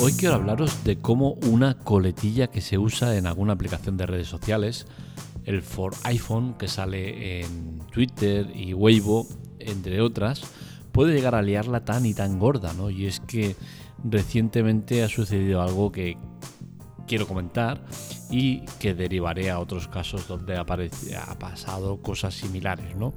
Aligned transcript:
Hoy 0.00 0.12
quiero 0.12 0.36
hablaros 0.36 0.84
de 0.84 0.96
cómo 0.96 1.32
una 1.50 1.74
coletilla 1.74 2.46
que 2.46 2.60
se 2.60 2.78
usa 2.78 3.16
en 3.16 3.26
alguna 3.26 3.54
aplicación 3.54 3.96
de 3.96 4.06
redes 4.06 4.28
sociales, 4.28 4.86
el 5.44 5.60
For 5.60 5.92
iPhone 6.04 6.54
que 6.56 6.68
sale 6.68 7.40
en 7.40 7.80
Twitter 7.90 8.48
y 8.54 8.74
Weibo, 8.74 9.26
entre 9.58 10.00
otras, 10.00 10.42
puede 10.92 11.14
llegar 11.14 11.34
a 11.34 11.42
liarla 11.42 11.84
tan 11.84 12.06
y 12.06 12.14
tan 12.14 12.38
gorda, 12.38 12.74
¿no? 12.74 12.90
Y 12.90 13.06
es 13.06 13.18
que 13.18 13.56
recientemente 14.04 15.02
ha 15.02 15.08
sucedido 15.08 15.62
algo 15.62 15.90
que 15.90 16.16
quiero 17.08 17.26
comentar 17.26 17.80
y 18.30 18.60
que 18.78 18.94
derivaré 18.94 19.50
a 19.50 19.58
otros 19.58 19.88
casos 19.88 20.28
donde 20.28 20.56
ha 20.56 20.64
pasado 20.64 21.96
cosas 22.02 22.34
similares. 22.34 22.94
¿no? 22.94 23.14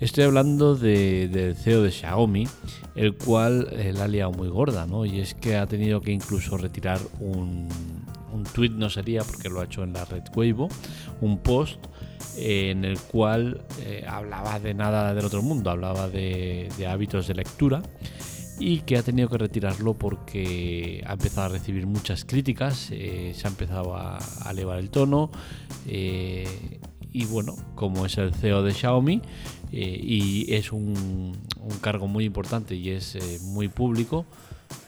Estoy 0.00 0.24
hablando 0.24 0.74
del 0.74 1.54
CEO 1.54 1.82
de 1.82 1.92
Xiaomi, 1.92 2.48
el 2.96 3.14
cual 3.14 3.68
eh, 3.70 3.92
la 3.92 4.04
ha 4.04 4.08
liado 4.08 4.32
muy 4.32 4.48
gorda, 4.48 4.86
¿no? 4.86 5.04
y 5.04 5.20
es 5.20 5.34
que 5.34 5.56
ha 5.56 5.66
tenido 5.66 6.00
que 6.00 6.10
incluso 6.10 6.56
retirar 6.56 6.98
un, 7.20 7.68
un 8.32 8.44
tweet, 8.44 8.70
no 8.70 8.90
sería 8.90 9.22
porque 9.22 9.48
lo 9.48 9.60
ha 9.60 9.64
hecho 9.64 9.84
en 9.84 9.92
la 9.92 10.04
red 10.04 10.22
Weibo, 10.34 10.68
un 11.20 11.38
post 11.38 11.78
en 12.38 12.84
el 12.84 12.98
cual 12.98 13.62
eh, 13.80 14.04
hablaba 14.08 14.58
de 14.58 14.74
nada 14.74 15.14
del 15.14 15.24
otro 15.24 15.42
mundo, 15.42 15.70
hablaba 15.70 16.08
de, 16.08 16.68
de 16.76 16.86
hábitos 16.86 17.28
de 17.28 17.34
lectura 17.34 17.82
y 18.58 18.80
que 18.80 18.96
ha 18.96 19.02
tenido 19.02 19.28
que 19.28 19.38
retirarlo 19.38 19.94
porque 19.94 21.02
ha 21.06 21.12
empezado 21.12 21.46
a 21.46 21.48
recibir 21.50 21.86
muchas 21.86 22.24
críticas, 22.24 22.88
eh, 22.90 23.32
se 23.34 23.46
ha 23.46 23.50
empezado 23.50 23.96
a, 23.96 24.18
elevar 24.50 24.78
el 24.78 24.90
tono 24.90 25.30
eh, 25.86 26.80
y 27.12 27.24
bueno, 27.26 27.54
como 27.74 28.06
es 28.06 28.16
el 28.18 28.34
CEO 28.34 28.62
de 28.62 28.72
Xiaomi 28.72 29.20
eh, 29.72 30.00
y 30.02 30.54
es 30.54 30.72
un, 30.72 31.36
cargo 31.80 32.06
muy 32.06 32.24
importante 32.24 32.74
y 32.74 32.90
es 32.90 33.42
muy 33.42 33.68
público, 33.68 34.24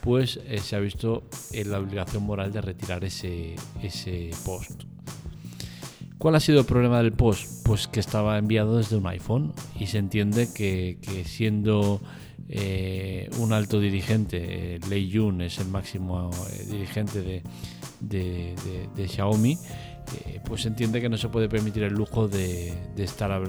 pues 0.00 0.40
se 0.60 0.76
ha 0.76 0.78
visto 0.78 1.24
en 1.52 1.70
la 1.70 1.78
obligación 1.78 2.24
moral 2.24 2.52
de 2.52 2.60
retirar 2.60 3.04
ese, 3.04 3.56
ese 3.82 4.30
post. 4.44 4.84
¿Cuál 6.18 6.34
ha 6.34 6.40
sido 6.40 6.60
el 6.60 6.66
problema 6.66 7.02
del 7.02 7.12
post? 7.12 7.64
Pues 7.64 7.86
que 7.86 8.00
estaba 8.00 8.38
enviado 8.38 8.78
desde 8.78 8.96
un 8.96 9.06
iPhone 9.06 9.52
y 9.78 9.86
se 9.86 9.98
entiende 9.98 10.48
que, 10.52 10.98
que 11.00 11.24
siendo 11.24 12.00
eh, 12.50 13.28
un 13.38 13.52
alto 13.52 13.78
dirigente, 13.78 14.76
eh, 14.76 14.80
Lei 14.88 15.06
Yun 15.08 15.42
es 15.42 15.58
el 15.58 15.68
máximo 15.68 16.30
eh, 16.50 16.64
dirigente 16.64 17.42
de, 18.00 19.06
Xiaomi, 19.06 19.58
pues 20.46 20.64
entiende 20.64 21.02
que 21.02 21.10
no 21.10 21.18
se 21.18 21.28
puede 21.28 21.50
permitir 21.50 21.82
el 21.82 21.92
lujo 21.92 22.26
de, 22.26 22.72
estar 22.96 23.42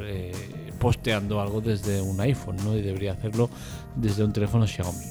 posteando 0.80 1.40
algo 1.40 1.62
desde 1.62 2.02
un 2.02 2.20
iPhone, 2.20 2.58
¿no? 2.66 2.76
Y 2.76 2.82
debería 2.82 3.14
hacerlo 3.14 3.50
desde 3.96 4.26
un 4.26 4.34
teléfono 4.34 4.68
Xiaomi. 4.68 5.06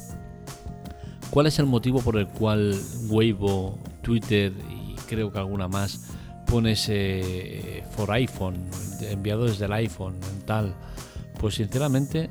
¿Cuál 1.30 1.46
es 1.46 1.58
el 1.58 1.66
motivo 1.66 2.00
por 2.00 2.18
el 2.18 2.26
cual 2.26 2.78
Weibo, 3.08 3.78
Twitter 4.02 4.52
y 4.70 4.94
creo 5.08 5.32
que 5.32 5.38
alguna 5.38 5.68
más 5.68 6.10
pone 6.46 6.72
ese 6.72 7.84
for 7.92 8.10
iPhone, 8.10 8.68
enviado 9.00 9.46
desde 9.46 9.64
el 9.64 9.72
iPhone, 9.72 10.16
tal? 10.44 10.74
Pues 11.40 11.54
sinceramente 11.54 12.28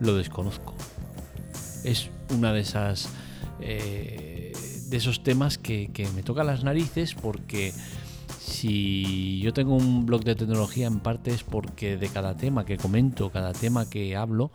lo 0.00 0.16
desconozco. 0.16 0.74
Es 1.84 2.10
una 2.30 2.52
de 2.52 2.60
esas 2.60 3.08
eh, 3.60 4.52
de 4.90 4.96
esos 4.96 5.22
temas 5.22 5.56
que, 5.56 5.88
me 6.14 6.22
toca 6.22 6.42
las 6.42 6.64
narices 6.64 7.14
porque 7.14 7.72
si 8.40 9.40
yo 9.40 9.52
tengo 9.52 9.74
un 9.74 10.04
blog 10.04 10.24
de 10.24 10.34
tecnología 10.34 10.88
en 10.88 10.98
parte 10.98 11.30
es 11.30 11.44
porque 11.44 11.96
de 11.96 12.08
cada 12.08 12.36
tema 12.36 12.64
que 12.64 12.76
comento, 12.76 13.30
cada 13.30 13.52
tema 13.52 13.88
que 13.88 14.16
hablo, 14.16 14.50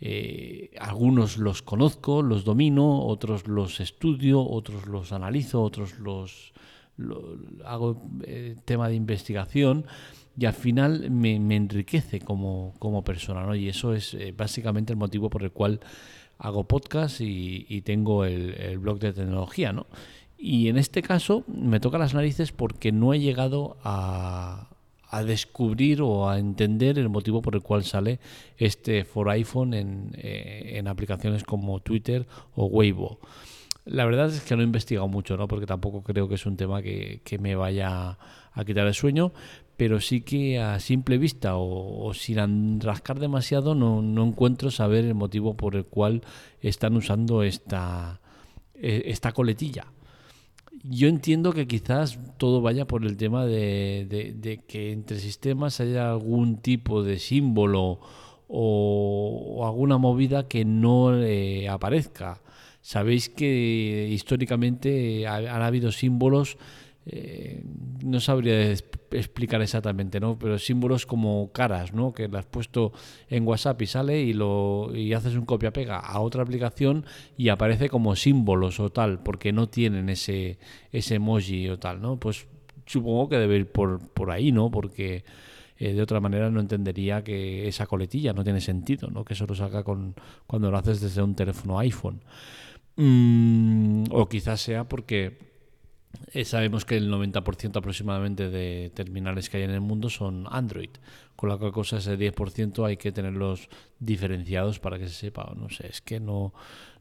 eh, 0.00 0.70
algunos 0.80 1.36
los 1.38 1.62
conozco, 1.62 2.22
los 2.22 2.44
domino, 2.44 3.04
otros 3.04 3.46
los 3.46 3.78
estudio, 3.78 4.40
otros 4.44 4.86
los 4.86 5.12
analizo, 5.12 5.62
otros 5.62 5.98
los, 6.00 6.52
hago 7.64 8.02
eh, 8.24 8.56
tema 8.64 8.88
de 8.88 8.94
investigación 8.94 9.86
y 10.38 10.46
al 10.46 10.52
final 10.52 11.10
me, 11.10 11.34
enriquece 11.34 12.20
como, 12.20 13.02
persona, 13.04 13.44
¿no? 13.44 13.54
Y 13.54 13.68
eso 13.68 13.94
es 13.94 14.14
eh, 14.14 14.32
básicamente 14.36 14.92
el 14.92 14.98
motivo 14.98 15.30
por 15.30 15.42
el 15.42 15.50
cual 15.50 15.80
hago 16.38 16.64
podcast 16.64 17.20
y, 17.20 17.80
tengo 17.82 18.24
el, 18.24 18.78
blog 18.78 19.00
de 19.00 19.12
tecnología, 19.12 19.72
¿no? 19.72 19.86
Y 20.36 20.68
en 20.68 20.78
este 20.78 21.02
caso 21.02 21.42
me 21.48 21.80
toca 21.80 21.98
las 21.98 22.14
narices 22.14 22.52
porque 22.52 22.92
no 22.92 23.12
he 23.12 23.18
llegado 23.18 23.76
a, 23.82 24.68
descubrir 25.24 26.02
o 26.02 26.28
a 26.28 26.38
entender 26.38 26.98
el 26.98 27.08
motivo 27.08 27.40
por 27.40 27.54
el 27.54 27.62
cual 27.62 27.82
sale 27.82 28.20
este 28.58 29.04
for 29.04 29.30
iPhone 29.30 29.72
en, 29.72 30.10
eh, 30.18 30.74
en 30.74 30.86
aplicaciones 30.86 31.42
como 31.44 31.80
Twitter 31.80 32.26
o 32.54 32.66
Weibo. 32.66 33.18
La 33.88 34.04
verdad 34.04 34.28
es 34.28 34.42
que 34.42 34.54
no 34.54 34.62
he 34.62 34.66
investigado 34.66 35.08
mucho, 35.08 35.36
¿no? 35.36 35.48
Porque 35.48 35.66
tampoco 35.66 36.02
creo 36.02 36.28
que 36.28 36.34
es 36.36 36.46
un 36.46 36.56
tema 36.56 36.82
que, 36.82 37.20
que 37.24 37.38
me 37.38 37.56
vaya 37.56 38.18
a 38.52 38.64
quitar 38.64 38.86
el 38.86 38.94
sueño, 38.94 39.32
pero 39.78 40.00
sí 40.00 40.22
que 40.22 40.58
a 40.58 40.80
simple 40.80 41.18
vista 41.18 41.52
o, 41.54 42.12
sin 42.12 42.80
rascar 42.80 43.20
demasiado 43.20 43.76
no, 43.76 44.00
encuentro 44.24 44.72
saber 44.72 45.04
el 45.04 45.14
motivo 45.14 45.56
por 45.56 45.76
el 45.76 45.84
cual 45.84 46.22
están 46.60 46.96
usando 46.96 47.44
esta, 47.44 48.20
e, 48.74 49.04
esta 49.06 49.30
coletilla. 49.30 49.86
Yo 50.82 51.06
entiendo 51.06 51.52
que 51.52 51.68
quizás 51.68 52.18
todo 52.38 52.60
vaya 52.60 52.86
por 52.86 53.04
el 53.04 53.16
tema 53.16 53.46
de, 53.46 54.60
que 54.66 54.90
entre 54.90 55.20
sistemas 55.20 55.78
haya 55.78 56.10
algún 56.10 56.56
tipo 56.56 57.04
de 57.04 57.20
símbolo 57.20 58.00
o, 58.48 59.64
alguna 59.64 59.98
movida 59.98 60.48
que 60.48 60.64
no 60.64 61.12
aparezca. 61.70 62.40
Sabéis 62.88 63.28
que 63.28 64.08
históricamente 64.10 65.26
han 65.26 65.60
habido 65.60 65.92
símbolos 65.92 66.56
eh, 67.04 67.62
no 68.02 68.18
sabría 68.18 68.70
explicar 69.10 69.60
exactamente, 69.60 70.20
¿no? 70.20 70.38
Pero 70.38 70.58
símbolos 70.58 71.04
como 71.04 71.52
caras, 71.52 71.92
¿no? 71.92 72.14
Que 72.14 72.28
las 72.28 72.46
has 72.46 72.46
puesto 72.46 72.92
en 73.28 73.46
WhatsApp 73.46 73.82
y 73.82 73.86
sale 73.86 74.22
y 74.22 74.32
lo 74.32 74.90
y 74.94 75.12
haces 75.12 75.34
un 75.34 75.44
copia-pega 75.44 75.98
a 75.98 76.18
otra 76.20 76.42
aplicación 76.42 77.04
y 77.36 77.50
aparece 77.50 77.90
como 77.90 78.16
símbolos 78.16 78.80
o 78.80 78.88
tal, 78.88 79.22
porque 79.22 79.52
no 79.52 79.68
tienen 79.68 80.08
ese, 80.08 80.58
ese 80.90 81.16
emoji 81.16 81.68
o 81.68 81.78
tal, 81.78 82.00
¿no? 82.00 82.18
Pues 82.18 82.46
supongo 82.86 83.28
que 83.28 83.36
debe 83.36 83.56
ir 83.56 83.66
por, 83.70 84.00
por 84.14 84.30
ahí, 84.30 84.50
¿no? 84.50 84.70
Porque 84.70 85.24
eh, 85.76 85.92
de 85.92 86.00
otra 86.00 86.20
manera 86.20 86.48
no 86.50 86.60
entendería 86.60 87.22
que 87.22 87.68
esa 87.68 87.86
coletilla 87.86 88.32
no 88.32 88.44
tiene 88.44 88.62
sentido, 88.62 89.10
¿no? 89.10 89.26
Que 89.26 89.34
eso 89.34 89.44
lo 89.46 89.54
saca 89.54 89.84
con, 89.84 90.14
cuando 90.46 90.70
lo 90.70 90.78
haces 90.78 91.02
desde 91.02 91.20
un 91.20 91.34
teléfono 91.34 91.78
iPhone. 91.78 92.22
Mm, 93.00 94.06
o 94.10 94.28
quizás 94.28 94.60
sea 94.60 94.88
porque 94.88 95.38
eh, 96.32 96.44
sabemos 96.44 96.84
que 96.84 96.96
el 96.96 97.08
90% 97.08 97.76
aproximadamente 97.76 98.50
de 98.50 98.90
terminales 98.92 99.48
que 99.48 99.58
hay 99.58 99.62
en 99.62 99.70
el 99.70 99.80
mundo 99.80 100.10
son 100.10 100.46
Android, 100.50 100.90
con 101.36 101.48
la 101.48 101.56
cual 101.58 101.70
cosa 101.70 101.98
ese 101.98 102.18
10% 102.18 102.84
hay 102.84 102.96
que 102.96 103.12
tenerlos 103.12 103.68
diferenciados 104.00 104.80
para 104.80 104.98
que 104.98 105.06
se 105.06 105.14
sepa. 105.14 105.54
No 105.56 105.70
sé, 105.70 105.86
es 105.86 106.00
que 106.00 106.18
no. 106.18 106.52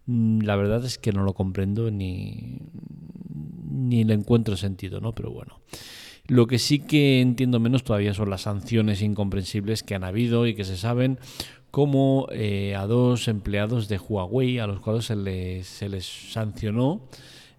Mm, 0.06 0.42
la 0.42 0.56
verdad 0.56 0.86
es 0.86 1.00
que 1.00 1.12
no 1.12 1.24
lo 1.24 1.34
comprendo 1.34 1.90
ni, 1.90 2.60
ni 3.68 4.04
le 4.04 4.14
encuentro 4.14 4.56
sentido, 4.56 5.02
¿no? 5.02 5.16
Pero 5.16 5.32
bueno. 5.32 5.62
Lo 6.28 6.46
que 6.46 6.60
sí 6.60 6.80
que 6.80 7.22
entiendo 7.22 7.60
menos 7.60 7.84
todavía 7.86 8.14
son 8.14 8.30
las 8.30 8.42
sanciones 8.42 9.02
incomprensibles 9.02 9.82
que 9.82 9.96
han 9.96 10.04
habido 10.04 10.46
y 10.46 10.56
que 10.56 10.66
se 10.66 10.76
saben, 10.76 11.20
como 11.72 12.28
eh, 12.32 12.76
a 12.76 12.88
dos 12.88 13.28
empleados 13.28 13.88
de 13.88 13.98
Huawei 13.98 14.60
a 14.60 14.68
los 14.68 14.80
cuales 14.80 15.06
se 15.06 15.16
les, 15.16 15.68
se 15.68 15.90
les 15.90 16.06
sancionó 16.06 17.02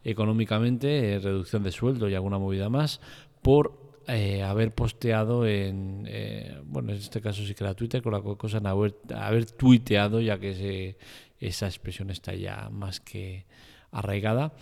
económicamente, 0.05 1.15
eh, 1.15 1.19
reducción 1.19 1.63
de 1.63 1.73
sueldo 1.73 2.09
y 2.09 2.15
alguna 2.15 2.39
movida 2.39 2.69
más, 2.69 3.01
por 3.43 3.73
eh, 4.07 4.43
haber 4.43 4.75
posteado 4.75 5.47
en, 5.47 6.07
eh, 6.09 6.59
bueno, 6.65 6.93
en 6.93 6.99
este 6.99 7.21
caso 7.21 7.45
sí 7.45 7.55
que 7.55 7.65
era 7.65 7.75
Twitter, 7.75 8.03
con 8.03 8.13
la 8.13 8.21
cosa 8.21 8.59
en 8.59 8.67
haber, 8.67 8.97
haber 9.15 9.51
tuiteado, 9.51 10.21
ya 10.21 10.39
que 10.39 10.97
esa 11.41 11.67
expresión 11.67 12.11
está 12.11 12.35
ya 12.35 12.71
más 12.71 13.01
que 13.01 13.45
arraigada, 13.91 14.53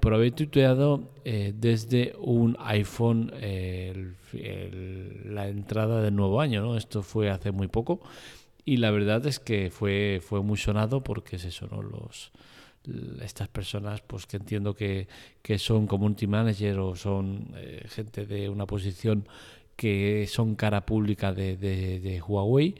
por 0.00 0.14
haber 0.14 0.32
tuiteado 0.32 1.12
desde 1.24 2.14
un 2.18 2.56
iPhone 2.58 3.30
la 4.32 5.48
entrada 5.48 6.02
del 6.02 6.16
nuevo 6.16 6.40
año, 6.40 6.62
¿no? 6.62 6.76
Esto 6.76 7.02
fue 7.02 7.30
hace 7.30 7.52
muy 7.52 7.68
poco 7.68 8.00
y 8.68 8.76
la 8.76 8.90
verdad 8.90 9.24
es 9.24 9.40
que 9.40 9.70
fue, 9.70 10.20
fue 10.22 10.42
muy 10.42 10.58
sonado 10.58 11.02
porque 11.02 11.38
se 11.38 11.50
sonó 11.50 11.80
los 11.80 12.32
estas 13.22 13.48
personas 13.48 14.02
pues 14.02 14.26
que 14.26 14.36
entiendo 14.36 14.74
que, 14.74 15.08
que 15.40 15.58
son 15.58 15.86
community 15.86 16.26
manager 16.26 16.78
o 16.80 16.94
son 16.94 17.54
eh, 17.56 17.86
gente 17.88 18.26
de 18.26 18.50
una 18.50 18.66
posición 18.66 19.26
que 19.74 20.26
son 20.28 20.54
cara 20.54 20.84
pública 20.84 21.32
de, 21.32 21.56
de, 21.56 22.20
Huawei 22.20 22.74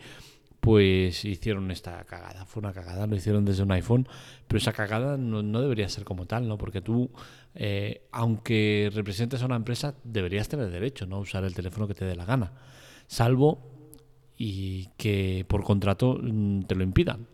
pues 0.61 1.25
hicieron 1.25 1.71
esta 1.71 2.05
cagada. 2.05 2.45
Fue 2.45 2.61
una 2.61 2.75
cagada, 2.75 3.07
lo 3.07 3.17
hicieron 3.17 3.47
desde 3.47 3.63
un 3.63 3.73
iPhone, 3.73 4.07
pero 4.47 4.59
esa 4.59 4.75
cagada 4.75 5.17
no, 5.17 5.43
no 5.43 5.63
debería 5.63 5.89
ser 5.89 6.05
como 6.05 6.27
tal, 6.27 6.49
¿no? 6.49 6.59
Porque 6.59 6.83
tú, 6.83 7.11
eh, 7.55 8.03
aunque 8.13 8.91
representes 8.93 9.41
a 9.41 9.47
una 9.47 9.57
empresa, 9.57 9.95
deberías 10.05 10.49
tener 10.49 10.69
derecho, 10.71 11.07
¿no? 11.07 11.21
Usar 11.21 11.45
el 11.45 11.55
teléfono 11.55 11.89
que 11.89 11.95
te 11.95 12.05
dé 12.05 12.17
la 12.17 12.27
gana, 12.27 12.53
salvo 13.07 13.78
y 14.39 14.89
que 14.97 15.45
por 15.49 15.65
contrato 15.65 16.19
mm, 16.23 16.63
te 16.63 16.75
lo 16.77 16.85
impidan. 16.85 17.27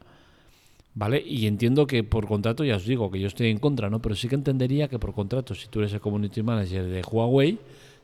¿Vale? 0.97 1.23
Y 1.27 1.47
entiendo 1.47 1.87
que 1.87 2.05
por 2.05 2.27
contrato, 2.27 2.65
ya 2.65 2.77
os 2.77 2.87
digo 2.87 3.11
que 3.11 3.21
yo 3.21 3.27
estoy 3.27 3.51
en 3.51 3.59
contra, 3.59 3.91
¿no? 3.91 4.01
Pero 4.01 4.15
sí 4.15 4.29
que 4.29 4.37
entendería 4.37 4.89
que 4.89 5.01
por 5.01 5.13
contrato, 5.13 5.55
si 5.55 5.67
tú 5.67 5.81
eres 5.81 5.93
el 5.93 6.01
community 6.01 6.41
manager 6.43 6.85
de 6.85 7.03
Huawei, 7.03 7.59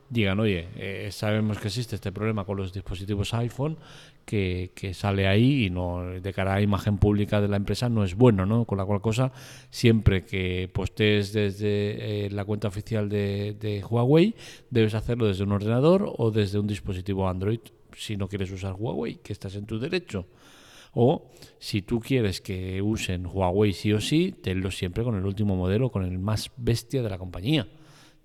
digan, 0.09 0.41
oye, 0.41 0.67
eh, 0.77 1.09
sabemos 1.13 1.59
que 1.59 1.69
existe 1.69 1.95
este 1.95 2.11
problema 2.11 2.45
con 2.45 2.57
los 2.57 2.73
dispositivos 2.73 3.33
iPhone, 3.35 3.79
que, 4.25 4.71
sale 4.93 5.27
ahí 5.29 5.67
y 5.67 5.71
no 5.71 6.03
de 6.21 6.33
cara 6.33 6.55
a 6.55 6.61
imagen 6.61 6.99
pública 6.99 7.41
de 7.41 7.49
la 7.49 7.57
empresa 7.57 7.89
no 7.89 8.05
es 8.05 8.15
bueno, 8.15 8.45
¿no? 8.45 8.65
Con 8.65 8.79
la 8.79 8.85
cual 8.85 9.01
cosa, 9.01 9.33
siempre 9.71 10.25
que 10.25 10.69
postees 10.73 11.33
desde 11.33 12.27
eh, 12.27 12.31
la 12.31 12.45
cuenta 12.45 12.69
oficial 12.69 13.09
de 13.09 13.85
Huawei, 13.89 14.35
debes 14.71 14.95
hacerlo 14.95 15.27
desde 15.27 15.45
un 15.45 15.53
ordenador 15.53 16.13
o 16.19 16.31
desde 16.33 16.59
un 16.59 16.67
dispositivo 16.67 17.29
Android, 17.29 17.61
si 17.97 18.17
no 18.17 18.29
quieres 18.29 18.51
usar 18.51 18.75
Huawei, 18.75 19.17
que 19.17 19.33
estás 19.33 19.55
en 19.55 19.67
tu 19.67 19.79
derecho. 19.79 20.27
O 20.93 21.31
si 21.59 21.83
tú 21.83 22.01
quieres 22.01 22.41
que 22.41 22.83
usen 22.83 23.27
Huawei 23.27 23.73
sí 23.73 23.93
o 23.93 24.01
sí, 24.01 24.33
tenlo 24.33 24.71
siempre 24.71 25.05
con 25.05 25.15
el 25.17 25.25
último 25.25 25.57
modelo, 25.57 25.91
con 25.91 26.05
el 26.05 26.19
más 26.19 26.51
bestia 26.57 27.03
de 27.03 27.11
la 27.11 27.19
compañía. 27.19 27.69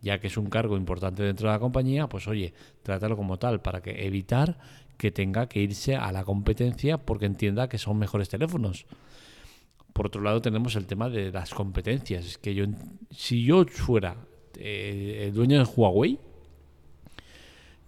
Ya 0.02 0.20
que 0.20 0.28
es 0.28 0.38
un 0.38 0.50
cargo 0.50 0.78
importante 0.78 1.24
dentro 1.24 1.48
de 1.48 1.54
la 1.54 1.60
compañía, 1.60 2.08
pues 2.08 2.28
oye, 2.28 2.54
trátalo 2.84 3.16
como 3.16 3.38
tal 3.38 3.62
para 3.62 3.82
que 3.82 4.06
evitar 4.06 4.58
que 4.98 5.12
tenga 5.12 5.48
que 5.48 5.62
irse 5.62 5.96
a 5.96 6.12
la 6.12 6.24
competencia 6.24 6.98
porque 6.98 7.26
entienda 7.26 7.70
que 7.70 7.78
son 7.78 7.98
mejores 7.98 8.30
teléfonos. 8.30 8.86
Por 9.94 10.08
otro 10.08 10.22
lado 10.22 10.42
tenemos 10.42 10.76
el 10.76 10.88
tema 10.88 11.10
de 11.10 11.32
las 11.32 11.54
competencias. 11.54 12.38
Que 12.38 12.54
yo, 12.54 12.66
si 13.12 13.44
yo 13.44 13.66
fuera 13.66 14.18
eh, 14.58 15.26
el 15.28 15.34
dueño 15.34 15.58
de 15.58 15.72
Huawei, 15.74 16.20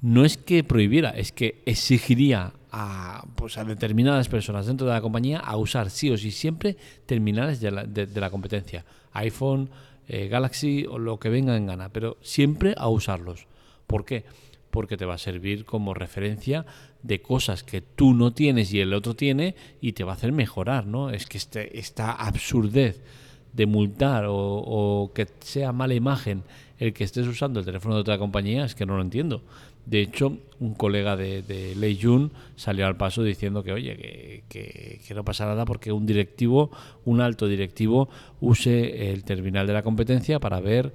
no 0.02 0.26
es 0.26 0.38
que 0.38 0.64
prohibiera, 0.64 1.10
es 1.12 1.32
que 1.32 1.62
exigiría 1.66 2.54
a, 2.72 3.26
pues 3.36 3.58
a 3.58 3.64
determinadas 3.64 4.28
personas 4.30 4.66
dentro 4.66 4.88
de 4.88 4.94
la 4.94 5.02
compañía 5.02 5.40
a 5.40 5.58
usar 5.58 5.90
sí 5.90 6.10
o 6.12 6.18
sí 6.18 6.32
siempre 6.32 6.78
terminales 7.06 7.60
de 7.60 7.72
la, 7.72 8.30
competencia. 8.30 8.86
iPhone, 9.14 9.70
eh, 10.08 10.28
Galaxy 10.28 10.86
o 10.88 11.00
lo 11.00 11.20
que 11.20 11.30
venga 11.30 11.56
en 11.58 11.66
gana, 11.66 11.90
pero 11.90 12.18
siempre 12.22 12.76
a 12.78 12.88
usarlos. 12.90 13.48
¿Por 13.88 14.06
qué? 14.06 14.26
Porque 14.70 14.98
te 14.98 15.06
va 15.06 15.16
a 15.16 15.20
servir 15.20 15.66
como 15.66 15.94
referencia 15.94 16.66
de 17.02 17.22
cosas 17.22 17.64
que 17.64 17.82
tú 17.82 18.14
no 18.14 18.34
tienes 18.34 18.74
y 18.74 18.80
el 18.80 18.94
otro 18.94 19.16
tiene 19.16 19.56
y 19.82 19.94
te 19.94 20.04
va 20.04 20.12
a 20.12 20.16
hacer 20.16 20.32
mejorar, 20.32 20.86
¿no? 20.86 21.10
Es 21.10 21.26
que 21.26 21.38
este, 21.38 21.80
esta 21.80 22.12
absurdez 22.12 23.02
de 23.54 23.66
multar 23.66 24.26
o, 24.26 24.36
o 24.36 25.14
que 25.14 25.28
sea 25.40 25.72
mala 25.72 25.96
imagen 25.96 26.44
el 26.80 26.94
que 26.94 27.04
estés 27.04 27.28
usando 27.28 27.60
el 27.60 27.66
teléfono 27.66 27.96
de 27.96 28.02
otra 28.02 28.18
compañía 28.18 28.66
es 28.66 28.76
que 28.76 28.86
no 28.86 28.96
lo 28.96 29.02
entiendo. 29.02 29.42
De 29.86 30.02
hecho, 30.02 30.38
un 30.60 30.74
colega 30.74 31.16
de, 31.16 31.42
de 31.42 31.74
Lei 31.76 31.98
Jun 32.00 32.32
salió 32.56 32.86
al 32.86 32.98
paso 32.98 33.24
diciendo 33.24 33.64
que, 33.64 33.72
oye, 33.72 34.44
que, 34.50 35.14
no 35.16 35.24
pasa 35.24 35.46
nada 35.46 35.66
porque 35.66 35.92
un 35.92 36.06
directivo, 36.06 36.72
un 37.06 37.22
alto 37.22 37.48
directivo, 37.48 38.10
use 38.42 39.12
el 39.12 39.24
terminal 39.24 39.66
de 39.66 39.74
la 39.74 39.84
competencia 39.84 40.40
para 40.40 40.60
ver 40.60 40.94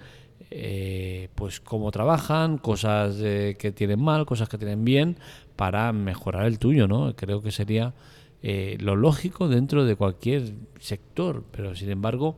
eh, 0.50 1.28
pues 1.34 1.60
cómo 1.60 1.90
trabajan, 1.90 2.58
cosas 2.58 3.16
eh, 3.20 3.56
que 3.58 3.72
tienen 3.72 4.00
mal, 4.00 4.26
cosas 4.26 4.48
que 4.48 4.58
tienen 4.58 4.84
bien, 4.84 5.16
para 5.56 5.92
mejorar 5.92 6.46
el 6.46 6.58
tuyo, 6.58 6.86
¿no? 6.86 7.16
Creo 7.16 7.42
que 7.42 7.50
sería 7.50 7.94
eh, 8.42 8.76
lo 8.80 8.96
lógico 8.96 9.48
dentro 9.48 9.84
de 9.84 9.96
cualquier 9.96 10.52
sector, 10.78 11.44
pero 11.50 11.74
sin 11.74 11.90
embargo 11.90 12.36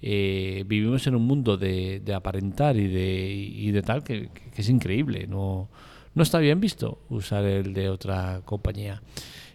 vivimos 0.00 1.06
en 1.06 1.14
un 1.14 1.26
mundo 1.26 1.56
de, 1.56 2.02
aparentar 2.14 2.76
y 2.76 2.88
de, 3.70 3.82
tal 3.82 4.04
que, 4.04 4.28
es 4.54 4.68
increíble, 4.68 5.26
no 5.26 5.70
no 6.14 6.22
está 6.22 6.38
bien 6.38 6.60
visto 6.60 6.98
usar 7.08 7.44
el 7.44 7.74
de 7.74 7.88
otra 7.88 8.40
compañía. 8.44 9.02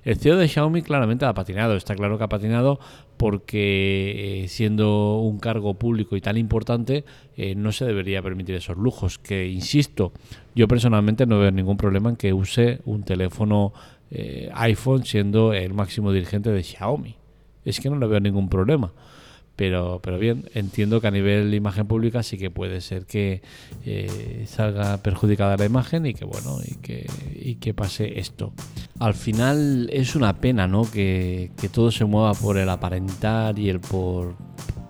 El 0.03 0.17
CEO 0.17 0.37
de 0.37 0.47
Xiaomi 0.47 0.81
claramente 0.81 1.25
ha 1.25 1.33
patinado, 1.33 1.75
está 1.75 1.93
claro 1.95 2.17
que 2.17 2.23
ha 2.23 2.29
patinado 2.29 2.79
porque 3.17 4.43
eh, 4.43 4.47
siendo 4.47 5.19
un 5.19 5.39
cargo 5.39 5.73
público 5.73 6.15
y 6.15 6.21
tan 6.21 6.37
importante 6.37 7.03
eh, 7.35 7.53
no 7.53 7.73
se 7.73 7.85
debería 7.85 8.21
permitir 8.21 8.55
esos 8.55 8.77
lujos, 8.77 9.19
que 9.19 9.47
insisto, 9.47 10.13
yo 10.55 10.67
personalmente 10.67 11.25
no 11.25 11.39
veo 11.39 11.51
ningún 11.51 11.75
problema 11.75 12.09
en 12.09 12.15
que 12.15 12.31
use 12.31 12.79
un 12.85 13.03
teléfono 13.03 13.73
eh, 14.11 14.49
iPhone 14.53 15.05
siendo 15.05 15.53
el 15.53 15.73
máximo 15.73 16.11
dirigente 16.11 16.51
de 16.51 16.63
Xiaomi. 16.63 17.15
Es 17.65 17.79
que 17.79 17.89
no 17.89 17.97
le 17.97 18.07
veo 18.07 18.19
ningún 18.19 18.49
problema. 18.49 18.91
Pero, 19.55 19.99
pero 20.01 20.17
bien, 20.17 20.45
entiendo 20.53 21.01
que 21.01 21.07
a 21.07 21.11
nivel 21.11 21.53
imagen 21.53 21.85
pública 21.85 22.23
sí 22.23 22.37
que 22.37 22.49
puede 22.49 22.79
ser 22.79 23.05
que 23.05 23.41
eh, 23.85 24.45
salga 24.47 24.95
perjudicada 24.99 25.57
la 25.57 25.65
imagen 25.65 26.05
y 26.05 26.13
que 26.13 26.23
bueno, 26.23 26.59
y 26.65 26.75
que, 26.75 27.05
y 27.35 27.55
que 27.55 27.73
pase 27.73 28.19
esto. 28.21 28.53
Al 28.99 29.13
final 29.13 29.89
es 29.91 30.15
una 30.15 30.39
pena, 30.39 30.65
¿no? 30.65 30.89
Que, 30.89 31.51
que 31.59 31.67
todo 31.67 31.91
se 31.91 32.05
mueva 32.05 32.33
por 32.35 32.57
el 32.57 32.69
aparentar 32.69 33.59
y 33.59 33.67
el 33.67 33.81
por, 33.81 34.37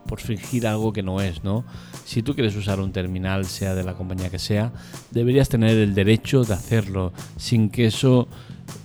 por 0.06 0.20
fingir 0.22 0.68
algo 0.68 0.94
que 0.94 1.02
no 1.02 1.20
es, 1.20 1.44
¿no? 1.44 1.66
Si 2.06 2.22
tú 2.22 2.36
quieres 2.36 2.56
usar 2.56 2.80
un 2.80 2.92
terminal, 2.92 3.46
sea 3.46 3.74
de 3.74 3.84
la 3.84 3.96
compañía 3.96 4.30
que 4.30 4.38
sea, 4.38 4.72
deberías 5.10 5.50
tener 5.50 5.78
el 5.78 5.96
derecho 5.96 6.44
de 6.44 6.54
hacerlo, 6.54 7.12
sin 7.38 7.72
que 7.72 7.86
eso 7.86 8.28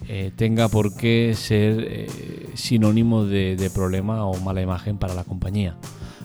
eh, 0.09 0.33
tenga 0.37 0.69
por 0.69 0.97
qué 0.97 1.35
ser 1.37 1.87
eh, 1.89 2.07
sinónimo 2.55 3.25
de, 3.25 3.71
problema 3.75 4.27
o 4.27 4.39
mala 4.41 4.61
imagen 4.61 4.99
para 4.99 5.15
la 5.15 5.25
compañía. 5.25 5.77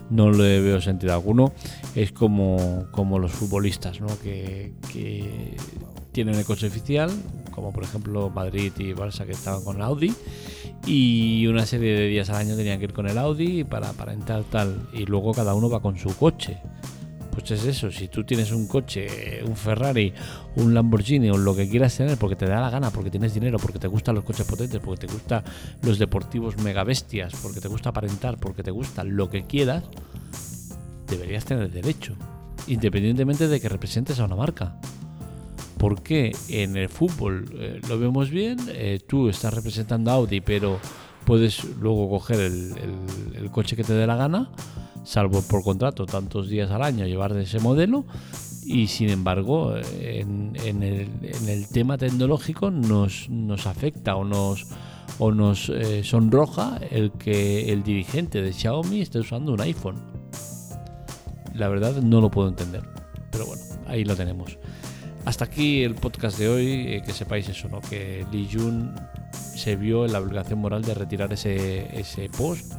No 0.09 0.31
le 0.31 0.59
veo 0.59 0.81
sentido 0.81 1.13
alguno. 1.13 1.53
Es 1.95 2.11
como, 2.11 2.87
como 2.91 3.19
los 3.19 3.31
futbolistas, 3.31 4.01
¿no? 4.01 4.07
que, 4.19 4.73
tienen 6.11 6.35
el 6.35 6.43
coche 6.43 6.67
oficial, 6.67 7.11
como 7.51 7.71
por 7.71 7.83
ejemplo 7.83 8.31
Madrid 8.31 8.73
y 8.79 8.93
Barça 8.93 9.25
que 9.25 9.31
estaban 9.31 9.63
con 9.63 9.81
Audi, 9.81 10.11
y 10.85 11.45
una 11.47 11.65
serie 11.67 11.93
de 11.93 12.07
días 12.07 12.29
al 12.31 12.37
año 12.37 12.55
tenían 12.55 12.79
que 12.79 12.85
ir 12.85 12.93
con 12.93 13.07
el 13.07 13.17
Audi 13.17 13.63
para, 13.63 13.93
entrar 14.11 14.43
tal, 14.43 14.89
y 14.91 15.05
luego 15.05 15.33
cada 15.33 15.53
uno 15.53 15.69
va 15.69 15.81
con 15.81 15.97
su 15.97 16.15
coche 16.17 16.57
pues 17.39 17.51
es 17.51 17.65
eso, 17.65 17.91
si 17.91 18.07
tú 18.07 18.23
tienes 18.23 18.51
un 18.51 18.67
coche, 18.67 19.41
un 19.45 19.55
Ferrari, 19.55 20.13
un 20.57 20.73
Lamborghini 20.73 21.29
o 21.29 21.37
lo 21.37 21.55
que 21.55 21.69
quieras 21.69 21.95
tener 21.95 22.17
porque 22.17 22.35
te 22.35 22.45
da 22.45 22.59
la 22.59 22.69
gana, 22.69 22.91
porque 22.91 23.09
tienes 23.09 23.33
dinero, 23.33 23.57
porque 23.59 23.79
te 23.79 23.87
gustan 23.87 24.15
los 24.15 24.23
coches 24.23 24.45
potentes, 24.45 24.79
porque 24.83 25.07
te 25.07 25.13
gustan 25.13 25.43
los 25.83 25.99
deportivos 25.99 26.57
mega 26.57 26.83
bestias, 26.83 27.33
porque 27.41 27.61
te 27.61 27.67
gusta 27.67 27.89
aparentar, 27.89 28.37
porque 28.37 28.63
te 28.63 28.71
gusta 28.71 29.03
lo 29.03 29.29
que 29.29 29.45
quieras, 29.45 29.83
deberías 31.07 31.45
tener 31.45 31.71
derecho, 31.71 32.15
independientemente 32.67 33.47
de 33.47 33.61
que 33.61 33.69
representes 33.69 34.19
a 34.19 34.25
una 34.25 34.35
marca. 34.35 34.75
Porque 35.77 36.35
en 36.49 36.75
el 36.75 36.89
fútbol 36.89 37.45
eh, 37.53 37.79
lo 37.87 37.97
vemos 37.97 38.29
bien, 38.29 38.59
eh, 38.67 38.99
tú 39.07 39.29
estás 39.29 39.53
representando 39.53 40.11
a 40.11 40.15
Audi, 40.15 40.41
pero 40.41 40.77
puedes 41.25 41.63
luego 41.79 42.09
coger 42.09 42.39
el 42.41 43.49
coche 43.51 43.77
que 43.77 43.83
te 43.85 43.93
dé 43.93 44.05
la 44.05 44.17
gana 44.17 44.49
salvo 45.03 45.41
por 45.41 45.63
contrato 45.63 46.05
tantos 46.05 46.49
días 46.49 46.71
al 46.71 46.83
año 46.83 47.05
llevar 47.05 47.33
de 47.33 47.43
ese 47.43 47.59
modelo 47.59 48.05
y 48.65 48.87
sin 48.87 49.09
embargo 49.09 49.75
en, 49.99 50.55
el, 50.55 51.67
tema 51.71 51.97
tecnológico 51.97 52.69
nos, 52.69 53.29
nos 53.29 53.65
afecta 53.65 54.15
o 54.15 54.23
nos 54.23 54.67
o 55.17 55.31
nos 55.31 55.69
eh, 55.69 56.03
sonroja 56.03 56.79
el 56.91 57.11
que 57.11 57.71
el 57.71 57.83
dirigente 57.83 58.41
de 58.41 58.53
Xiaomi 58.53 59.01
esté 59.01 59.19
usando 59.19 59.53
un 59.53 59.61
iPhone. 59.61 59.95
La 61.53 61.67
verdad 61.67 61.95
no 62.01 62.21
lo 62.21 62.31
puedo 62.31 62.47
entender, 62.47 62.83
pero 63.31 63.45
bueno, 63.45 63.61
ahí 63.87 64.05
lo 64.05 64.15
tenemos. 64.15 64.57
Hasta 65.25 65.45
aquí 65.45 65.83
el 65.83 65.95
podcast 65.95 66.39
de 66.39 66.47
hoy, 66.47 66.67
eh, 66.87 67.01
que 67.05 67.11
sepáis 67.11 67.49
eso, 67.49 67.67
¿no? 67.67 67.81
que 67.81 68.25
Li 68.31 68.47
Jun 68.51 68.93
se 69.33 69.75
vio 69.75 70.05
en 70.05 70.13
la 70.13 70.19
obligación 70.19 70.59
moral 70.59 70.83
de 70.83 70.93
retirar 70.93 71.33
ese, 71.33 71.99
ese 71.99 72.29
post 72.29 72.73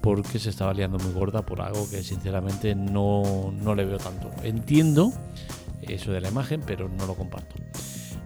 porque 0.00 0.38
se 0.38 0.50
estaba 0.50 0.72
liando 0.72 0.98
muy 0.98 1.12
gorda 1.12 1.42
por 1.42 1.60
algo 1.60 1.88
que 1.90 2.02
sinceramente 2.02 2.74
no, 2.74 3.52
no 3.62 3.74
le 3.74 3.84
veo 3.84 3.98
tanto. 3.98 4.30
Entiendo 4.42 5.12
eso 5.82 6.12
de 6.12 6.20
la 6.20 6.28
imagen, 6.28 6.62
pero 6.66 6.88
no 6.88 7.06
lo 7.06 7.14
comparto. 7.14 7.56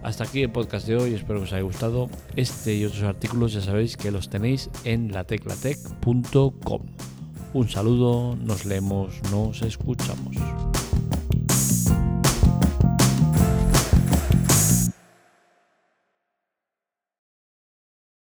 Hasta 0.03 0.23
aquí 0.23 0.43
el 0.43 0.51
podcast 0.51 0.87
de 0.87 0.97
hoy, 0.97 1.13
espero 1.15 1.39
que 1.39 1.45
os 1.45 1.53
haya 1.53 1.63
gustado. 1.63 2.09
Este 2.35 2.75
y 2.75 2.85
otros 2.85 3.03
artículos 3.03 3.53
ya 3.53 3.61
sabéis 3.61 3.97
que 3.97 4.11
los 4.11 4.29
tenéis 4.29 4.69
en 4.83 5.11
lateclatec.com. 5.11 6.81
Un 7.53 7.69
saludo, 7.69 8.35
nos 8.35 8.65
leemos, 8.65 9.13
nos 9.31 9.61
escuchamos. 9.61 10.35